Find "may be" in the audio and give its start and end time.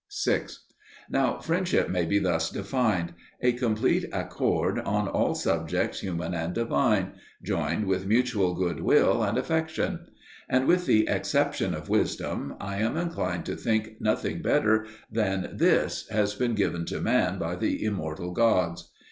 1.87-2.17